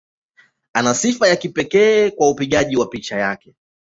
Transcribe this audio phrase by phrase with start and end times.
[0.73, 3.55] Ana sifa ya kipekee kwa upigaji picha wake.